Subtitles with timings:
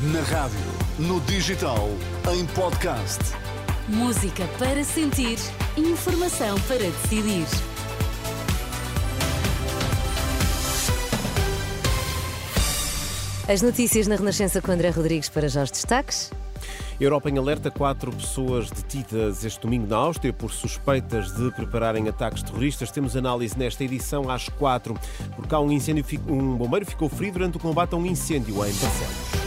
[0.00, 0.60] Na rádio,
[0.96, 1.88] no digital,
[2.32, 3.18] em podcast.
[3.88, 5.36] Música para sentir,
[5.76, 7.44] informação para decidir.
[13.52, 16.30] As notícias na Renascença com André Rodrigues para já os destaques.
[17.00, 22.44] Europa em alerta quatro pessoas detidas este domingo na Áustria por suspeitas de prepararem ataques
[22.44, 22.92] terroristas.
[22.92, 24.94] Temos análise nesta edição às quatro,
[25.34, 28.72] porque há um incêndio, um bombeiro ficou ferido durante o combate a um incêndio em
[28.72, 29.37] Barcelos.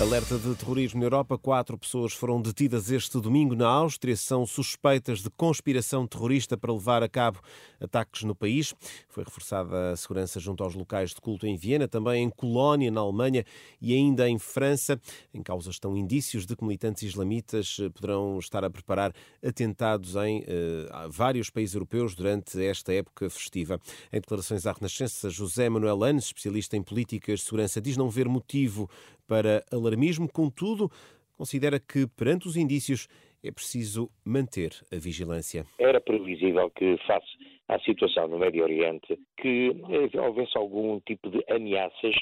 [0.00, 1.38] Alerta de terrorismo na Europa.
[1.38, 4.16] Quatro pessoas foram detidas este domingo na Áustria.
[4.16, 7.38] São suspeitas de conspiração terrorista para levar a cabo
[7.80, 8.74] ataques no país.
[9.08, 13.00] Foi reforçada a segurança junto aos locais de culto em Viena, também em Colónia, na
[13.00, 13.44] Alemanha
[13.80, 15.00] e ainda em França.
[15.32, 19.12] Em causa estão indícios de que militantes islamitas eh, poderão estar a preparar
[19.46, 23.78] atentados em uh, vários países europeus durante esta época festiva.
[24.12, 28.28] Em declarações à Renascença, José Manuel Anes, especialista em políticas de segurança, diz não ver
[28.28, 28.90] motivo
[29.26, 30.90] para alarmismo, contudo,
[31.36, 33.08] considera que, perante os indícios,
[33.42, 35.66] é preciso manter a vigilância.
[35.78, 37.26] Era previsível que, face
[37.68, 39.70] à situação no Médio Oriente, que
[40.14, 42.14] eh, houvesse algum tipo de ameaças.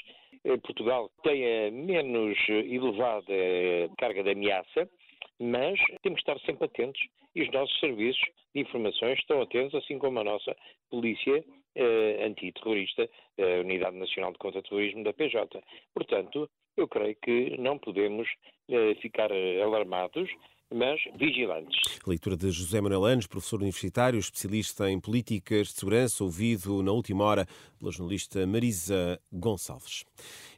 [0.43, 3.33] Eh, Portugal tenha menos elevada
[3.97, 4.89] carga de ameaça,
[5.43, 7.01] mas temos que estar sempre atentos
[7.35, 8.23] e os nossos serviços
[8.55, 10.55] de informações estão atentos, assim como a nossa
[10.89, 11.43] polícia
[11.75, 15.61] eh, antiterrorista, a Unidade Nacional de Contra-Terrorismo da PJ.
[15.93, 18.27] Portanto, eu creio que não podemos
[18.69, 20.29] eh, ficar eh, alarmados
[20.71, 21.79] mas vigilantes.
[22.05, 27.23] Leitura de José Manuel Anos, professor universitário, especialista em políticas de segurança, ouvido na última
[27.23, 27.47] hora
[27.79, 30.03] pela jornalista Marisa Gonçalves.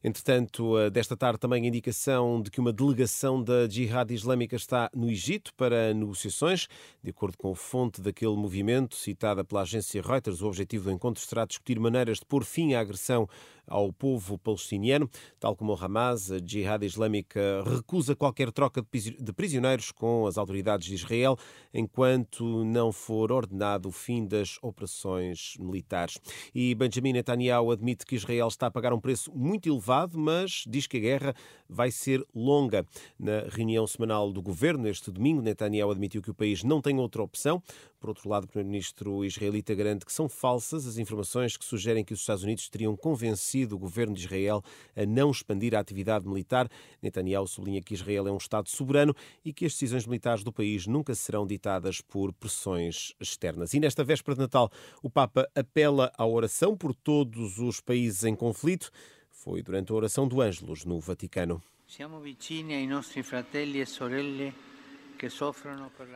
[0.04, 5.10] Entretanto, desta tarde também a indicação de que uma delegação da Jihad Islâmica está no
[5.10, 6.68] Egito para negociações.
[7.04, 11.24] De acordo com a fonte daquele movimento, citada pela agência Reuters, o objetivo do encontro
[11.24, 13.28] será discutir maneiras de pôr fim à agressão
[13.68, 15.10] ao povo palestiniano.
[15.40, 18.86] Tal como o Hamas, a Jihad Islâmica recusa qualquer troca
[19.20, 21.38] de prisioneiros com as autoridades de Israel
[21.74, 26.18] enquanto não for ordenado o fim das operações militares.
[26.54, 30.88] E Benjamin Netanyahu admite que Israel está a pagar um preço muito elevado, mas diz
[30.88, 31.36] que a guerra
[31.68, 32.86] vai ser longa.
[33.20, 37.24] Na reunião semanal do governo, este domingo, Netanyahu admitiu que o país não tem outra
[37.24, 37.62] opção.
[38.00, 42.14] Por outro lado, o primeiro-ministro israelita garante que são falsas as informações que sugerem que
[42.14, 44.62] os Estados Unidos teriam convencido o governo de Israel
[44.96, 46.70] a não expandir a atividade militar.
[47.02, 50.88] Netanyahu sublinha que Israel é um Estado soberano e que as decisões militares do país
[50.88, 53.74] nunca serão ditadas por pressões externas.
[53.74, 58.36] E nesta véspera de Natal, o Papa apela à oração por todos os países em
[58.36, 58.90] conflito.
[59.32, 61.62] Foi durante a oração do Ângelus no Vaticano.
[61.88, 64.54] Siamo vicini ai nostri fratelli e sorelle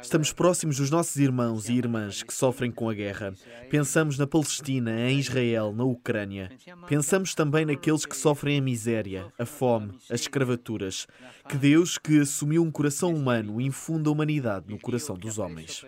[0.02, 3.34] Estamos próximos dos nossos irmãos e irmãs que sofrem com a guerra.
[3.70, 6.52] Pensamos na Palestina, em Israel, na Ucrânia.
[6.88, 11.08] Pensamos também naqueles que sofrem a miséria, a fome, as escravaturas.
[11.48, 15.86] Que Deus, que assumiu um coração humano, infunda a humanidade no coração dos homens.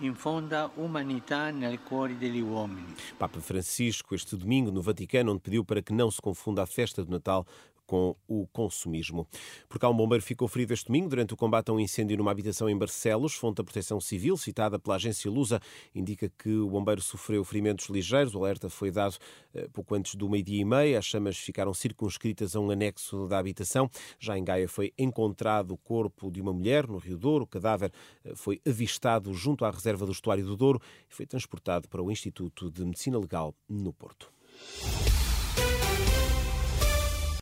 [0.00, 2.96] Infonda humanità nel cuore degli uomini.
[3.16, 7.04] Papa Francisco, este domingo no Vaticano, onde pediu para que não se confunda a festa
[7.04, 7.46] do Natal
[7.86, 9.26] com o consumismo.
[9.68, 12.30] Porque há um bombeiro ficou ferido este domingo durante o combate a um incêndio numa
[12.30, 13.34] habitação em Barcelos.
[13.34, 15.60] Fonte da Proteção Civil, citada pela agência Lusa,
[15.94, 18.34] indica que o bombeiro sofreu ferimentos ligeiros.
[18.34, 19.16] O alerta foi dado
[19.54, 20.98] eh, pouco antes do meio-dia e meia.
[20.98, 23.90] As chamas ficaram circunscritas a um anexo da habitação.
[24.18, 27.44] Já em Gaia foi encontrado o corpo de uma mulher no Rio Douro.
[27.44, 27.92] O cadáver
[28.24, 30.80] eh, foi avistado junto à reserva do estuário do Douro
[31.10, 34.32] e foi transportado para o Instituto de Medicina Legal no Porto.